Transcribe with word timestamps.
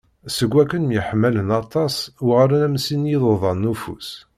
Seg 0.37 0.51
wakken 0.55 0.83
myeḥmalen 0.87 1.49
aṭas, 1.61 1.95
uγalen 2.23 2.65
am 2.67 2.75
sin 2.85 3.03
n 3.05 3.09
yiḍudan 3.11 3.57
n 3.67 3.71
ufus. 3.73 4.09